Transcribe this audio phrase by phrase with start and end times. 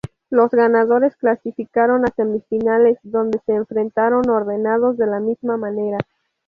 [0.31, 5.99] Los ganadores clasificaron a semifinales, donde se enfrentaron ordenados de la misma manera.